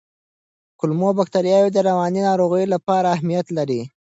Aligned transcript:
کولمو 0.79 1.09
بکتریاوې 1.19 1.69
د 1.73 1.77
رواني 1.89 2.21
ناروغیو 2.29 2.71
لپاره 2.75 3.07
اهمیت 3.15 3.47
لري. 3.57 3.81